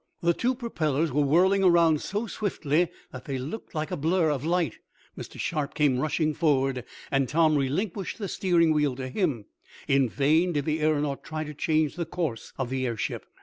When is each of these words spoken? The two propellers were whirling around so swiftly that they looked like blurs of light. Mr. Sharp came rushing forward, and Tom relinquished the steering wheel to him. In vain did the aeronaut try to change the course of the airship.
The 0.21 0.33
two 0.33 0.55
propellers 0.55 1.11
were 1.11 1.21
whirling 1.21 1.63
around 1.63 2.01
so 2.01 2.25
swiftly 2.25 2.89
that 3.11 3.25
they 3.25 3.37
looked 3.37 3.75
like 3.75 3.91
blurs 4.01 4.33
of 4.33 4.43
light. 4.43 4.79
Mr. 5.15 5.39
Sharp 5.39 5.75
came 5.75 5.99
rushing 5.99 6.33
forward, 6.33 6.85
and 7.11 7.29
Tom 7.29 7.55
relinquished 7.55 8.17
the 8.17 8.27
steering 8.27 8.73
wheel 8.73 8.95
to 8.95 9.09
him. 9.09 9.45
In 9.87 10.09
vain 10.09 10.53
did 10.53 10.65
the 10.65 10.79
aeronaut 10.81 11.23
try 11.23 11.43
to 11.43 11.53
change 11.53 11.97
the 11.97 12.05
course 12.07 12.51
of 12.57 12.71
the 12.71 12.83
airship. 12.87 13.27